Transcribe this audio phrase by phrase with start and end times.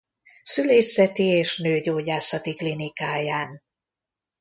[0.43, 3.61] Szülészeti és Nőgyógyászati Klinikáján.